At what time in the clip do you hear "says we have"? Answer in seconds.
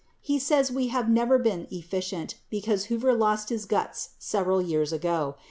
0.39-1.07